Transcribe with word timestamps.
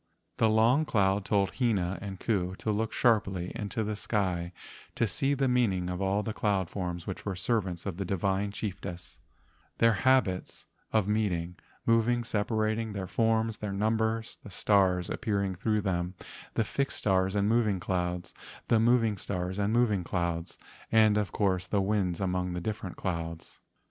The 0.37 0.49
Long 0.49 0.83
Cloud 0.83 1.25
told 1.25 1.51
Hina 1.59 1.99
and 2.01 2.19
Ku 2.19 2.55
to 2.55 2.71
look 2.71 2.91
sharply 2.91 3.51
into 3.53 3.83
the 3.83 3.95
sky 3.95 4.51
to 4.95 5.05
see 5.05 5.35
the 5.35 5.47
meaning 5.47 5.91
of 5.91 6.01
all 6.01 6.23
the 6.23 6.33
cloud 6.33 6.71
forms 6.71 7.05
which 7.05 7.23
were 7.23 7.35
servants 7.35 7.85
of 7.85 7.97
the 7.97 8.03
divine 8.05 8.51
chiefess, 8.51 9.19
their 9.77 9.93
habits 9.93 10.65
of 10.91 11.07
meeting, 11.07 11.55
moving, 11.85 12.23
sepa¬ 12.23 12.57
rating, 12.57 12.93
their 12.93 13.05
forms, 13.05 13.57
their 13.57 13.71
number, 13.73 14.23
the 14.41 14.49
stars 14.49 15.07
ap¬ 15.07 15.21
pearing 15.21 15.53
through 15.53 15.81
them, 15.81 16.15
the 16.55 16.63
fixed 16.63 16.97
stars 16.97 17.35
and 17.35 17.47
moving 17.47 17.79
clouds, 17.79 18.33
the 18.69 18.79
moving 18.79 19.19
stars 19.19 19.59
and 19.59 19.71
moving 19.71 20.03
clouds, 20.03 20.57
the 20.89 21.29
course 21.31 21.65
of 21.65 21.69
the 21.69 21.79
winds 21.79 22.19
among 22.19 22.53
the 22.53 22.61
different 22.61 22.97
clouds. 22.97 23.61